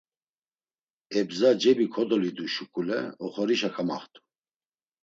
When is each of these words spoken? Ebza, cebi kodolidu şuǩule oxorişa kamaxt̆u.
Ebza, 1.19 1.49
cebi 1.61 1.85
kodolidu 1.93 2.45
şuǩule 2.53 2.99
oxorişa 3.25 3.69
kamaxt̆u. 3.75 4.19